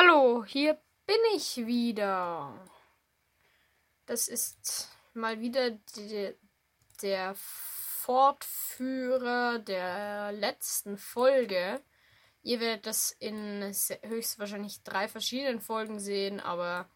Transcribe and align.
Hallo, 0.00 0.44
hier 0.44 0.74
bin 1.06 1.16
ich 1.34 1.66
wieder. 1.66 2.54
Das 4.06 4.28
ist 4.28 4.88
mal 5.12 5.40
wieder 5.40 5.72
die, 5.72 6.36
der 7.02 7.34
Fortführer 7.34 9.58
der 9.58 10.30
letzten 10.30 10.98
Folge. 10.98 11.82
Ihr 12.42 12.60
werdet 12.60 12.86
das 12.86 13.10
in 13.10 13.74
höchstwahrscheinlich 14.04 14.84
drei 14.84 15.08
verschiedenen 15.08 15.60
Folgen 15.60 15.98
sehen, 15.98 16.38
aber 16.38 16.88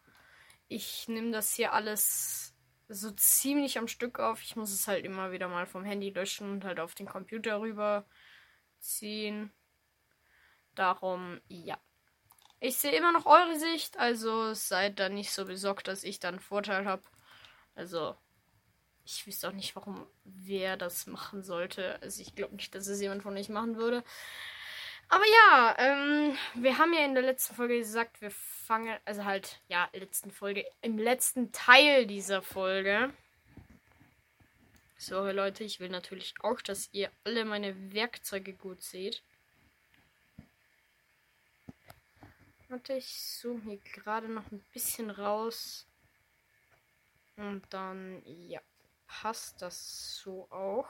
ich 0.69 1.09
nehme 1.09 1.31
das 1.31 1.53
hier 1.53 1.73
alles 1.73 2.55
so 2.87 3.11
ziemlich 3.11 3.77
am 3.77 3.89
Stück 3.89 4.21
auf. 4.21 4.41
Ich 4.41 4.55
muss 4.55 4.71
es 4.71 4.87
halt 4.87 5.03
immer 5.03 5.33
wieder 5.33 5.49
mal 5.49 5.65
vom 5.65 5.83
Handy 5.83 6.11
löschen 6.11 6.49
und 6.49 6.63
halt 6.63 6.79
auf 6.79 6.95
den 6.95 7.07
Computer 7.07 7.59
rüberziehen. 7.59 9.51
Darum, 10.73 11.41
ja. 11.49 11.77
Ich 12.63 12.77
sehe 12.77 12.95
immer 12.95 13.11
noch 13.11 13.25
eure 13.25 13.59
Sicht, 13.59 13.97
also 13.97 14.53
seid 14.53 14.97
da 14.97 15.09
nicht 15.09 15.31
so 15.31 15.43
besorgt, 15.43 15.89
dass 15.89 16.05
ich 16.05 16.21
dann 16.21 16.39
Vorteil 16.39 16.85
habe. 16.85 17.03
Also, 17.75 18.15
ich 19.03 19.27
wüsste 19.27 19.49
auch 19.49 19.51
nicht, 19.51 19.75
warum 19.75 20.07
wer 20.23 20.77
das 20.77 21.05
machen 21.05 21.43
sollte. 21.43 22.01
Also, 22.01 22.21
ich 22.21 22.35
glaube 22.35 22.55
nicht, 22.55 22.73
dass 22.73 22.87
es 22.87 23.01
jemand 23.01 23.21
von 23.21 23.35
euch 23.35 23.49
machen 23.49 23.75
würde. 23.75 24.01
Aber 25.09 25.25
ja, 25.25 25.75
ähm, 25.77 26.37
wir 26.53 26.77
haben 26.77 26.93
ja 26.93 27.03
in 27.03 27.15
der 27.15 27.23
letzten 27.23 27.53
Folge 27.53 27.77
gesagt, 27.79 28.21
wir 28.21 28.31
fangen, 28.31 28.97
also 29.03 29.25
halt, 29.25 29.59
ja, 29.67 29.89
letzten 29.91 30.31
Folge, 30.31 30.65
im 30.81 30.97
letzten 30.97 31.51
Teil 31.51 32.07
dieser 32.07 32.41
Folge. 32.41 33.13
Sorry 34.97 35.33
Leute, 35.33 35.65
ich 35.65 35.81
will 35.81 35.89
natürlich 35.89 36.33
auch, 36.39 36.61
dass 36.61 36.87
ihr 36.93 37.11
alle 37.25 37.43
meine 37.43 37.91
Werkzeuge 37.91 38.53
gut 38.53 38.81
seht. 38.81 39.21
Warte, 42.73 42.93
ich 42.93 43.37
zoome 43.39 43.61
hier 43.61 43.77
gerade 43.77 44.27
noch 44.27 44.51
ein 44.51 44.65
bisschen 44.73 45.11
raus. 45.11 45.87
Und 47.35 47.61
dann, 47.69 48.23
ja, 48.25 48.61
passt 49.05 49.61
das 49.61 50.17
so 50.17 50.49
auch. 50.49 50.89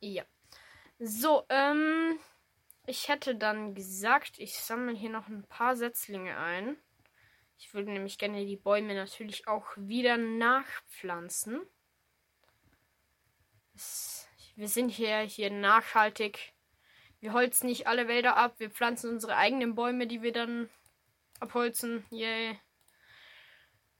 Ja. 0.00 0.24
So, 0.98 1.44
ähm, 1.50 2.18
ich 2.86 3.08
hätte 3.08 3.36
dann 3.36 3.74
gesagt, 3.74 4.38
ich 4.38 4.58
sammle 4.58 4.94
hier 4.94 5.10
noch 5.10 5.28
ein 5.28 5.42
paar 5.42 5.76
Setzlinge 5.76 6.38
ein. 6.38 6.78
Ich 7.58 7.74
würde 7.74 7.92
nämlich 7.92 8.16
gerne 8.16 8.46
die 8.46 8.56
Bäume 8.56 8.94
natürlich 8.94 9.48
auch 9.48 9.66
wieder 9.76 10.16
nachpflanzen. 10.16 11.60
Wir 14.56 14.68
sind 14.68 14.88
hier, 14.88 15.18
hier 15.18 15.50
nachhaltig 15.50 16.54
wir 17.20 17.32
holzen 17.32 17.68
nicht 17.68 17.86
alle 17.86 18.08
Wälder 18.08 18.36
ab. 18.36 18.54
Wir 18.58 18.70
pflanzen 18.70 19.10
unsere 19.10 19.36
eigenen 19.36 19.74
Bäume, 19.74 20.06
die 20.06 20.22
wir 20.22 20.32
dann 20.32 20.68
abholzen. 21.40 22.04
Yay. 22.10 22.58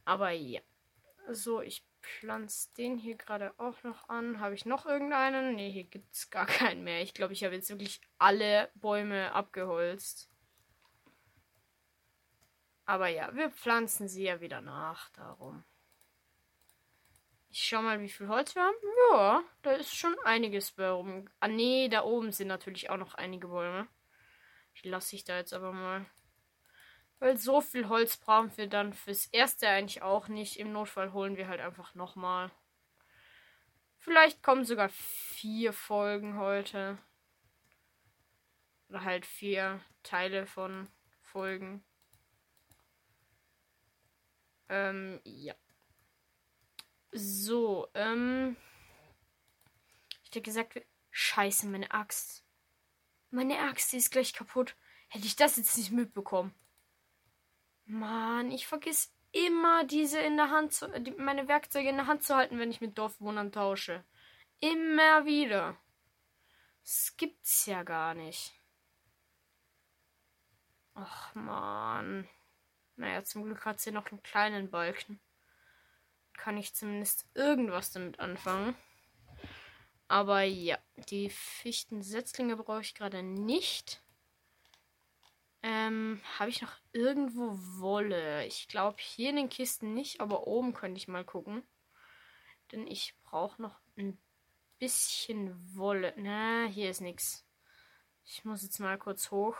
Aber 0.04 0.30
ja. 0.30 0.60
So, 1.30 1.60
ich 1.60 1.84
pflanze 2.00 2.72
den 2.74 2.96
hier 2.96 3.16
gerade 3.16 3.52
auch 3.58 3.82
noch 3.82 4.08
an. 4.08 4.40
Habe 4.40 4.54
ich 4.54 4.64
noch 4.64 4.86
irgendeinen? 4.86 5.56
Ne, 5.56 5.68
hier 5.68 5.84
gibt 5.84 6.14
es 6.14 6.30
gar 6.30 6.46
keinen 6.46 6.84
mehr. 6.84 7.02
Ich 7.02 7.14
glaube, 7.14 7.32
ich 7.32 7.44
habe 7.44 7.54
jetzt 7.54 7.70
wirklich 7.70 8.00
alle 8.18 8.70
Bäume 8.74 9.32
abgeholzt. 9.32 10.30
Aber 12.84 13.08
ja, 13.08 13.34
wir 13.34 13.50
pflanzen 13.50 14.08
sie 14.08 14.24
ja 14.24 14.40
wieder 14.40 14.60
nach. 14.60 15.10
Darum. 15.10 15.64
Ich 17.58 17.66
schau 17.66 17.82
mal, 17.82 18.00
wie 18.00 18.08
viel 18.08 18.28
Holz 18.28 18.54
wir 18.54 18.62
haben. 18.62 18.76
Ja, 19.10 19.42
da 19.62 19.72
ist 19.72 19.92
schon 19.92 20.16
einiges 20.20 20.70
bei 20.70 20.92
oben. 20.92 21.28
Ah, 21.40 21.48
nee, 21.48 21.88
da 21.88 22.04
oben 22.04 22.30
sind 22.30 22.46
natürlich 22.46 22.88
auch 22.88 22.96
noch 22.96 23.14
einige 23.14 23.48
Bäume. 23.48 23.88
Die 24.76 24.88
lasse 24.88 25.16
ich 25.16 25.24
da 25.24 25.38
jetzt 25.38 25.52
aber 25.52 25.72
mal. 25.72 26.06
Weil 27.18 27.36
so 27.36 27.60
viel 27.60 27.88
Holz 27.88 28.16
brauchen 28.16 28.56
wir 28.56 28.68
dann 28.68 28.92
fürs 28.92 29.26
erste 29.26 29.68
eigentlich 29.68 30.02
auch 30.02 30.28
nicht. 30.28 30.56
Im 30.56 30.70
Notfall 30.72 31.12
holen 31.12 31.36
wir 31.36 31.48
halt 31.48 31.60
einfach 31.60 31.96
nochmal. 31.96 32.52
Vielleicht 33.96 34.40
kommen 34.40 34.64
sogar 34.64 34.90
vier 34.90 35.72
Folgen 35.72 36.38
heute. 36.38 36.96
Oder 38.88 39.02
halt 39.02 39.26
vier 39.26 39.80
Teile 40.04 40.46
von 40.46 40.88
Folgen. 41.22 41.84
Ähm, 44.68 45.20
ja. 45.24 45.56
So, 47.12 47.88
ähm. 47.94 48.56
Ich 50.22 50.28
hätte 50.28 50.42
gesagt, 50.42 50.80
scheiße, 51.10 51.66
meine 51.66 51.90
Axt. 51.90 52.44
Meine 53.30 53.58
Axt, 53.58 53.92
die 53.92 53.96
ist 53.96 54.10
gleich 54.10 54.32
kaputt. 54.32 54.76
Hätte 55.08 55.26
ich 55.26 55.36
das 55.36 55.56
jetzt 55.56 55.76
nicht 55.78 55.90
mitbekommen. 55.90 56.54
Mann, 57.86 58.50
ich 58.50 58.66
vergiss 58.66 59.14
immer 59.32 59.84
diese 59.84 60.18
in 60.18 60.36
der 60.36 60.50
Hand 60.50 60.74
zu, 60.74 60.88
die, 61.00 61.12
meine 61.12 61.48
Werkzeuge 61.48 61.88
in 61.88 61.96
der 61.96 62.06
Hand 62.06 62.22
zu 62.24 62.36
halten, 62.36 62.58
wenn 62.58 62.70
ich 62.70 62.82
mit 62.82 62.98
Dorfwohnern 62.98 63.52
tausche. 63.52 64.04
Immer 64.60 65.24
wieder. 65.24 65.76
Das 66.82 67.14
gibt's 67.16 67.64
ja 67.66 67.82
gar 67.82 68.14
nicht. 68.14 68.52
Ach 70.94 71.34
man. 71.34 72.28
Naja, 72.96 73.24
zum 73.24 73.44
Glück 73.44 73.64
hat 73.64 73.80
sie 73.80 73.92
noch 73.92 74.10
einen 74.10 74.22
kleinen 74.22 74.70
Balken 74.70 75.20
kann 76.38 76.56
ich 76.56 76.74
zumindest 76.74 77.26
irgendwas 77.34 77.90
damit 77.90 78.18
anfangen. 78.20 78.74
Aber 80.06 80.42
ja, 80.42 80.78
die 81.10 81.28
Fichtensetzlinge 81.28 82.56
brauche 82.56 82.80
ich 82.80 82.94
gerade 82.94 83.22
nicht. 83.22 84.02
Ähm, 85.62 86.22
habe 86.38 86.48
ich 86.48 86.62
noch 86.62 86.74
irgendwo 86.92 87.50
Wolle? 87.80 88.46
Ich 88.46 88.68
glaube 88.68 88.96
hier 89.00 89.30
in 89.30 89.36
den 89.36 89.48
Kisten 89.50 89.92
nicht, 89.92 90.20
aber 90.20 90.46
oben 90.46 90.72
könnte 90.72 90.98
ich 90.98 91.08
mal 91.08 91.24
gucken. 91.24 91.62
Denn 92.72 92.86
ich 92.86 93.14
brauche 93.24 93.60
noch 93.60 93.78
ein 93.96 94.16
bisschen 94.78 95.76
Wolle. 95.76 96.14
Na, 96.16 96.64
hier 96.66 96.90
ist 96.90 97.00
nichts. 97.00 97.44
Ich 98.24 98.44
muss 98.44 98.62
jetzt 98.62 98.78
mal 98.78 98.96
kurz 98.96 99.30
hoch. 99.30 99.56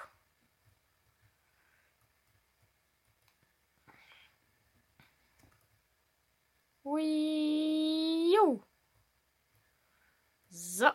Hui, 6.89 8.35
so, 10.49 10.89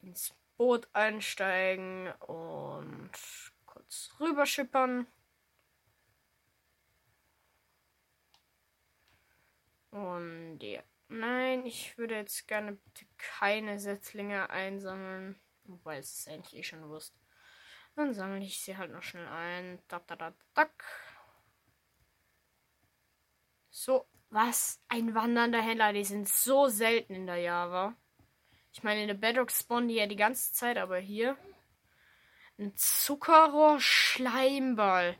ins 0.00 0.34
Boot 0.56 0.88
einsteigen 0.94 2.10
und 2.12 3.10
kurz 3.66 4.16
rüberschippern. 4.20 5.06
Und 9.90 10.60
ja. 10.60 10.82
Nein, 11.08 11.66
ich 11.66 11.98
würde 11.98 12.14
jetzt 12.14 12.48
gerne 12.48 12.72
bitte 12.72 13.04
keine 13.18 13.78
Setzlinge 13.78 14.48
einsammeln. 14.48 15.38
Wobei 15.64 15.98
es 15.98 16.20
ist 16.20 16.28
eigentlich 16.28 16.56
eh 16.58 16.62
schon 16.62 16.88
Wurst. 16.88 17.14
Dann 17.96 18.14
sammle 18.14 18.42
ich 18.42 18.60
sie 18.60 18.78
halt 18.78 18.92
noch 18.92 19.02
schnell 19.02 19.28
ein. 19.28 19.82
Da, 19.88 19.98
da, 19.98 20.16
da, 20.16 20.34
da. 20.54 20.70
So, 23.70 24.08
was? 24.34 24.80
Ein 24.88 25.14
wandernder 25.14 25.62
Händler. 25.62 25.92
Die 25.92 26.04
sind 26.04 26.28
so 26.28 26.66
selten 26.68 27.14
in 27.14 27.26
der 27.26 27.38
Java. 27.38 27.94
Ich 28.72 28.82
meine, 28.82 29.02
in 29.02 29.08
der 29.08 29.14
Bedrock 29.14 29.50
spawnen 29.50 29.88
die 29.88 29.94
ja 29.94 30.06
die 30.06 30.16
ganze 30.16 30.52
Zeit, 30.52 30.76
aber 30.76 30.98
hier. 30.98 31.38
Ein 32.58 32.76
Zuckerrohr-Schleimball. 32.76 35.16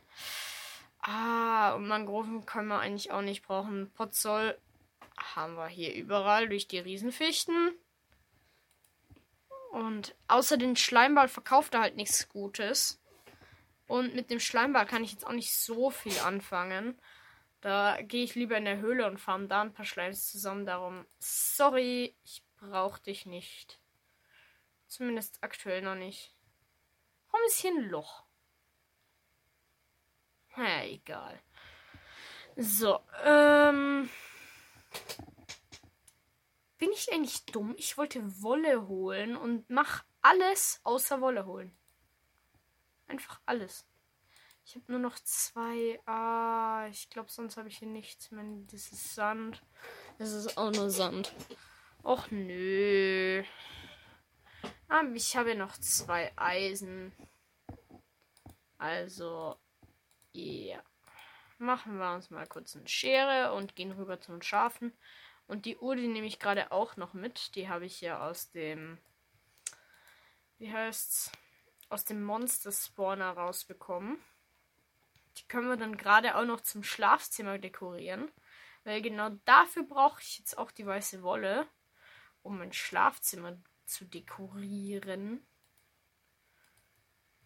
Ah, 0.99 1.73
und 1.73 1.87
Mangroven 1.87 2.45
können 2.45 2.67
wir 2.67 2.79
eigentlich 2.79 3.11
auch 3.11 3.21
nicht 3.21 3.41
brauchen. 3.43 3.91
Potzoll 3.91 4.57
haben 5.17 5.55
wir 5.55 5.67
hier 5.67 5.93
überall 5.93 6.49
durch 6.49 6.67
die 6.67 6.79
Riesenfichten. 6.79 7.73
Und 9.71 10.15
außer 10.27 10.57
den 10.57 10.75
Schleimball 10.75 11.27
verkauft 11.27 11.73
er 11.73 11.81
halt 11.81 11.95
nichts 11.95 12.29
Gutes. 12.29 13.01
Und 13.87 14.15
mit 14.15 14.29
dem 14.29 14.39
Schleimball 14.39 14.85
kann 14.85 15.03
ich 15.03 15.11
jetzt 15.11 15.27
auch 15.27 15.33
nicht 15.33 15.53
so 15.53 15.91
viel 15.91 16.17
anfangen. 16.19 16.97
Da 17.65 17.99
gehe 17.99 18.23
ich 18.23 18.35
lieber 18.35 18.55
in 18.59 18.65
der 18.65 18.77
Höhle 18.77 19.07
und 19.07 19.17
farm 19.17 19.47
da 19.47 19.63
ein 19.63 19.73
paar 19.73 19.85
Schleims 19.85 20.29
zusammen. 20.29 20.67
Darum, 20.67 21.03
sorry, 21.17 22.15
ich 22.23 22.43
brauche 22.57 23.01
dich 23.01 23.25
nicht. 23.25 23.81
Zumindest 24.85 25.39
aktuell 25.41 25.81
noch 25.81 25.95
nicht. 25.95 26.35
Warum 27.31 27.43
ist 27.47 27.59
hier 27.59 27.71
ein 27.71 27.89
Loch? 27.89 28.23
Na, 30.55 30.85
egal. 30.85 31.41
So, 32.55 32.99
ähm. 33.23 34.11
Bin 36.77 36.91
ich 36.91 37.11
eigentlich 37.11 37.47
dumm? 37.47 37.73
Ich 37.79 37.97
wollte 37.97 38.43
Wolle 38.43 38.87
holen 38.87 39.35
und 39.35 39.71
mach 39.71 40.05
alles 40.21 40.81
außer 40.83 41.19
Wolle 41.19 41.47
holen. 41.47 41.75
Einfach 43.07 43.41
alles. 43.47 43.87
Ich 44.67 44.75
habe 44.75 44.91
nur 44.91 44.99
noch 44.99 45.19
zwei. 45.19 45.99
Ah, 46.07 46.87
ich 46.89 47.11
glaube, 47.11 47.31
sonst 47.31 47.55
habe 47.55 47.69
ich 47.69 47.77
hier 47.77 47.87
nichts 47.87 48.31
mehr. 48.31 48.43
Das 48.71 48.91
ist 48.91 49.13
Sand. 49.13 49.61
Das 50.17 50.31
ist 50.31 50.57
auch 50.57 50.71
nur 50.71 50.89
Sand. 50.89 51.35
Och 52.03 52.31
nö. 52.31 53.43
Ah, 54.87 55.03
ich 55.13 55.37
habe 55.37 55.53
noch 55.53 55.77
zwei 55.77 56.33
Eisen. 56.35 57.13
Also, 58.79 59.55
ja. 60.31 60.81
Machen 61.59 61.97
wir 61.99 62.15
uns 62.15 62.31
mal 62.31 62.47
kurz 62.47 62.75
eine 62.75 62.87
Schere 62.87 63.53
und 63.53 63.75
gehen 63.75 63.91
rüber 63.91 64.19
zu 64.19 64.31
den 64.31 64.41
Schafen. 64.41 64.97
Und 65.45 65.65
die 65.65 65.77
Uhr, 65.77 65.95
die 65.95 66.07
nehme 66.07 66.25
ich 66.25 66.39
gerade 66.39 66.71
auch 66.71 66.97
noch 66.97 67.13
mit. 67.13 67.55
Die 67.55 67.69
habe 67.69 67.85
ich 67.85 68.01
ja 68.01 68.27
aus 68.27 68.49
dem. 68.49 68.97
Wie 70.57 70.73
heißt's? 70.73 71.31
Aus 71.89 72.03
dem 72.03 72.23
Monster-Spawner 72.23 73.29
rausbekommen. 73.29 74.17
Die 75.37 75.47
können 75.47 75.67
wir 75.67 75.77
dann 75.77 75.97
gerade 75.97 76.35
auch 76.35 76.45
noch 76.45 76.61
zum 76.61 76.83
Schlafzimmer 76.83 77.57
dekorieren. 77.57 78.31
Weil 78.83 79.01
genau 79.01 79.29
dafür 79.45 79.83
brauche 79.83 80.21
ich 80.21 80.37
jetzt 80.37 80.57
auch 80.57 80.71
die 80.71 80.85
weiße 80.85 81.23
Wolle, 81.23 81.67
um 82.43 82.59
mein 82.59 82.71
Schlafzimmer 82.71 83.57
zu 83.85 84.05
dekorieren. 84.05 85.45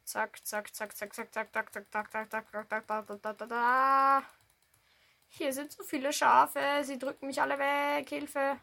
Zack, 0.03 0.45
zack, 0.45 0.73
zack, 0.75 0.95
zack, 0.95 1.13
zack, 1.13 1.33
zack, 1.33 1.53
zack, 1.53 1.71
zack, 1.71 1.91
zack, 1.91 2.11
zack, 2.11 2.31
zack, 2.31 2.31
zack, 2.31 2.49
zack, 2.51 2.87
zack, 2.87 3.07
zack, 3.07 3.37
zack, 3.37 3.49
zack. 3.49 4.25
Hier 5.29 5.53
sind 5.53 5.71
so 5.71 5.83
viele 5.83 6.11
Schafe. 6.11 6.83
Sie 6.83 6.97
drücken 6.97 7.27
mich 7.27 7.41
alle 7.41 7.57
weg. 7.59 8.09
Hilfe. 8.09 8.59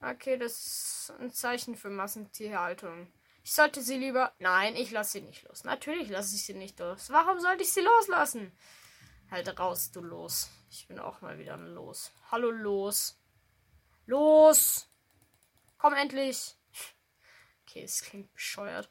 Okay, 0.00 0.36
das 0.38 0.52
ist 1.08 1.12
ein 1.18 1.30
Zeichen 1.32 1.74
für 1.74 1.90
Massentierhaltung. 1.90 3.12
Ich 3.42 3.52
sollte 3.52 3.82
sie 3.82 3.96
lieber. 3.96 4.32
Nein, 4.38 4.76
ich 4.76 4.90
lasse 4.90 5.12
sie 5.12 5.20
nicht 5.22 5.42
los. 5.48 5.64
Natürlich 5.64 6.08
lasse 6.08 6.34
ich 6.34 6.44
sie 6.44 6.54
nicht 6.54 6.78
los. 6.78 7.10
Warum 7.10 7.40
sollte 7.40 7.62
ich 7.62 7.72
sie 7.72 7.80
loslassen? 7.80 8.52
Halt 9.30 9.58
raus, 9.58 9.92
du 9.92 10.00
los. 10.00 10.50
Ich 10.70 10.86
bin 10.88 10.98
auch 10.98 11.20
mal 11.20 11.38
wieder 11.38 11.56
Los. 11.56 12.12
Hallo, 12.30 12.50
Los. 12.50 13.16
Los! 14.06 14.88
Komm 15.78 15.94
endlich! 15.94 16.56
Okay, 17.62 17.84
es 17.84 18.02
klingt 18.02 18.32
bescheuert. 18.32 18.90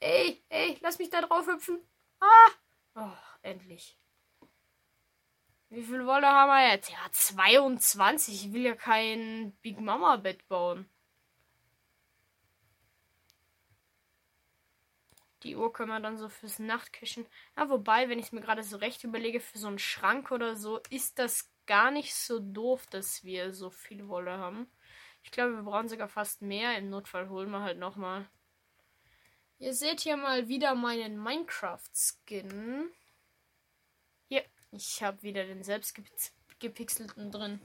Ey, 0.00 0.42
ey, 0.48 0.78
lass 0.80 0.98
mich 0.98 1.10
da 1.10 1.20
drauf 1.20 1.46
hüpfen. 1.46 1.78
Ah! 2.20 2.50
Oh, 2.94 3.16
endlich. 3.42 3.98
Wie 5.68 5.82
viel 5.82 6.06
Wolle 6.06 6.26
haben 6.26 6.48
wir 6.48 6.72
jetzt? 6.72 6.90
Ja, 6.90 7.10
22. 7.10 8.46
Ich 8.46 8.52
will 8.54 8.62
ja 8.62 8.74
kein 8.74 9.56
Big 9.60 9.78
Mama 9.78 10.16
Bett 10.16 10.48
bauen. 10.48 10.88
Die 15.46 15.54
Uhr 15.54 15.72
können 15.72 15.90
wir 15.90 16.00
dann 16.00 16.18
so 16.18 16.28
fürs 16.28 16.58
Nachtkästchen. 16.58 17.24
Ja, 17.56 17.68
wobei, 17.68 18.08
wenn 18.08 18.18
ich 18.18 18.26
es 18.26 18.32
mir 18.32 18.40
gerade 18.40 18.64
so 18.64 18.78
recht 18.78 19.04
überlege, 19.04 19.38
für 19.38 19.58
so 19.58 19.68
einen 19.68 19.78
Schrank 19.78 20.32
oder 20.32 20.56
so, 20.56 20.80
ist 20.90 21.20
das 21.20 21.48
gar 21.66 21.92
nicht 21.92 22.16
so 22.16 22.40
doof, 22.40 22.84
dass 22.88 23.22
wir 23.22 23.54
so 23.54 23.70
viel 23.70 24.08
Wolle 24.08 24.38
haben. 24.38 24.68
Ich 25.22 25.30
glaube, 25.30 25.54
wir 25.54 25.62
brauchen 25.62 25.88
sogar 25.88 26.08
fast 26.08 26.42
mehr. 26.42 26.76
Im 26.76 26.90
Notfall 26.90 27.28
holen 27.28 27.50
wir 27.50 27.62
halt 27.62 27.78
nochmal. 27.78 28.28
Ihr 29.60 29.72
seht 29.72 30.00
hier 30.00 30.16
mal 30.16 30.48
wieder 30.48 30.74
meinen 30.74 31.16
Minecraft-Skin. 31.16 32.90
Hier, 34.28 34.44
ich 34.72 35.00
habe 35.00 35.22
wieder 35.22 35.44
den 35.44 35.62
selbst 35.62 35.96
gepixelten 36.58 37.30
drin. 37.30 37.60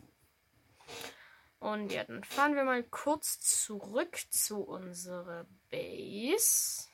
Und 1.59 1.91
ja, 1.91 2.03
dann 2.03 2.23
fahren 2.23 2.53
wir 2.53 2.63
mal 2.63 2.83
kurz 2.83 3.39
zurück 3.39 4.19
zu 4.29 4.61
unserer 4.61 5.47
Base. 5.71 6.90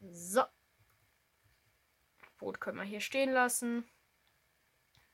So. 0.00 0.42
Boot 2.38 2.60
können 2.60 2.78
wir 2.78 2.84
hier 2.84 3.00
stehen 3.00 3.32
lassen. 3.32 3.88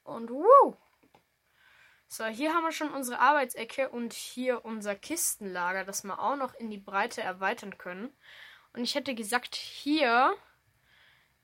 Und 0.02 0.30
wuh! 0.30 0.76
So, 2.06 2.26
hier 2.26 2.54
haben 2.54 2.64
wir 2.64 2.72
schon 2.72 2.92
unsere 2.92 3.18
Arbeitsecke 3.18 3.88
und 3.88 4.12
hier 4.12 4.64
unser 4.64 4.94
Kistenlager, 4.94 5.84
das 5.84 6.04
wir 6.04 6.18
auch 6.18 6.36
noch 6.36 6.54
in 6.54 6.70
die 6.70 6.78
Breite 6.78 7.22
erweitern 7.22 7.78
können. 7.78 8.14
Und 8.72 8.82
ich 8.82 8.94
hätte 8.94 9.14
gesagt, 9.14 9.54
hier 9.56 10.36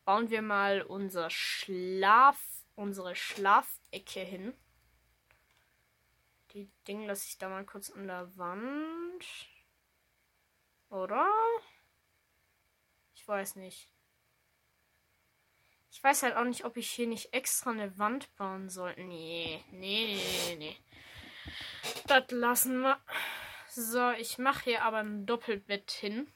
bauen 0.05 0.31
wir 0.31 0.43
mal 0.43 0.83
unser 0.83 1.31
Schlaf, 1.31 2.39
unsere 2.77 3.17
Schlafecke 3.17 4.21
hin. 4.21 4.55
Die 6.53 6.71
Dinge 6.87 7.07
lasse 7.07 7.27
ich 7.29 7.39
da 7.39 7.49
mal 7.49 7.65
kurz 7.65 7.91
an 7.91 8.07
der 8.07 8.37
Wand. 8.37 9.25
Oder? 10.91 11.27
Ich 13.21 13.29
weiß 13.29 13.57
nicht. 13.57 13.87
Ich 15.91 16.03
weiß 16.03 16.23
halt 16.23 16.37
auch 16.37 16.45
nicht, 16.45 16.65
ob 16.65 16.79
ich 16.79 16.91
hier 16.91 17.07
nicht 17.07 17.35
extra 17.35 17.71
eine 17.71 17.99
Wand 17.99 18.35
bauen 18.37 18.71
soll. 18.71 18.95
Nee, 18.97 19.63
nee, 19.73 20.17
nee, 20.17 20.57
nee. 20.57 20.77
Das 22.07 22.31
lassen 22.31 22.81
wir. 22.81 22.99
So, 23.69 24.11
ich 24.13 24.39
mache 24.39 24.65
hier 24.65 24.85
aber 24.85 24.99
ein 24.99 25.27
Doppelbett 25.27 25.91
hin. 25.91 26.33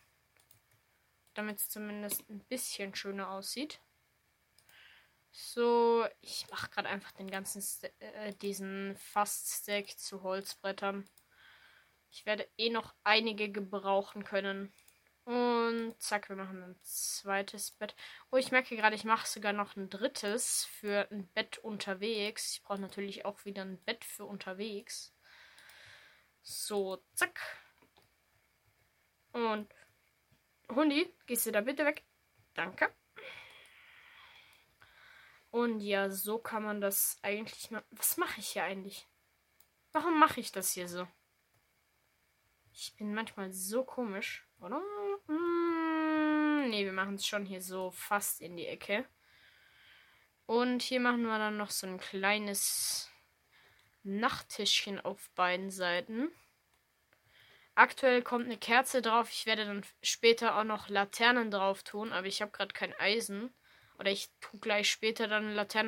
Damit 1.32 1.56
es 1.56 1.70
zumindest 1.70 2.28
ein 2.28 2.44
bisschen 2.44 2.94
schöner 2.94 3.30
aussieht. 3.30 3.80
So, 5.30 6.06
ich 6.20 6.46
mache 6.50 6.68
gerade 6.68 6.90
einfach 6.90 7.12
den 7.12 7.30
ganzen 7.30 7.62
St 7.62 7.90
äh, 7.98 8.34
diesen 8.34 8.94
Fast-Stack 8.98 9.98
zu 9.98 10.22
Holzbrettern. 10.22 11.08
Ich 12.10 12.26
werde 12.26 12.46
eh 12.58 12.68
noch 12.68 12.94
einige 13.04 13.50
gebrauchen 13.50 14.22
können. 14.22 14.74
Und 15.24 15.94
zack, 15.98 16.28
wir 16.28 16.36
machen 16.36 16.62
ein 16.62 16.76
zweites 16.82 17.70
Bett. 17.70 17.94
Oh, 18.30 18.36
ich 18.36 18.52
merke 18.52 18.76
gerade, 18.76 18.94
ich 18.94 19.04
mache 19.04 19.26
sogar 19.26 19.54
noch 19.54 19.74
ein 19.74 19.88
drittes 19.88 20.66
für 20.66 21.10
ein 21.10 21.26
Bett 21.28 21.58
unterwegs. 21.58 22.52
Ich 22.56 22.62
brauche 22.62 22.80
natürlich 22.80 23.24
auch 23.24 23.44
wieder 23.46 23.62
ein 23.62 23.82
Bett 23.84 24.04
für 24.04 24.26
unterwegs. 24.26 25.14
So, 26.42 27.02
zack. 27.14 27.40
Und 29.32 29.72
Hundi, 30.68 31.12
gehst 31.26 31.46
du 31.46 31.52
da 31.52 31.62
bitte 31.62 31.86
weg? 31.86 32.04
Danke. 32.52 32.92
Und 35.50 35.80
ja, 35.80 36.10
so 36.10 36.38
kann 36.38 36.64
man 36.64 36.80
das 36.82 37.18
eigentlich. 37.22 37.70
Was 37.92 38.18
mache 38.18 38.40
ich 38.40 38.48
hier 38.48 38.64
eigentlich? 38.64 39.08
Warum 39.92 40.18
mache 40.18 40.40
ich 40.40 40.52
das 40.52 40.72
hier 40.72 40.88
so? 40.88 41.08
Ich 42.72 42.94
bin 42.96 43.14
manchmal 43.14 43.52
so 43.52 43.84
komisch, 43.84 44.46
oder? 44.60 44.82
Hm, 46.74 46.80
ne, 46.80 46.84
wir 46.84 46.92
machen 46.92 47.14
es 47.14 47.26
schon 47.26 47.46
hier 47.46 47.62
so 47.62 47.90
fast 47.92 48.40
in 48.40 48.56
die 48.56 48.66
Ecke. 48.66 49.04
Und 50.46 50.82
hier 50.82 51.00
machen 51.00 51.22
wir 51.22 51.38
dann 51.38 51.56
noch 51.56 51.70
so 51.70 51.86
ein 51.86 51.98
kleines 51.98 53.10
Nachttischchen 54.02 55.00
auf 55.00 55.30
beiden 55.30 55.70
Seiten. 55.70 56.30
Aktuell 57.76 58.22
kommt 58.22 58.44
eine 58.46 58.58
Kerze 58.58 59.02
drauf. 59.02 59.30
Ich 59.30 59.46
werde 59.46 59.64
dann 59.64 59.84
später 60.02 60.58
auch 60.58 60.64
noch 60.64 60.88
Laternen 60.88 61.50
drauf 61.50 61.82
tun, 61.82 62.12
aber 62.12 62.26
ich 62.26 62.42
habe 62.42 62.52
gerade 62.52 62.74
kein 62.74 62.94
Eisen. 62.94 63.54
Oder 63.98 64.10
ich 64.10 64.28
tue 64.40 64.60
gleich 64.60 64.90
später 64.90 65.28
dann 65.28 65.54
Laternen 65.54 65.82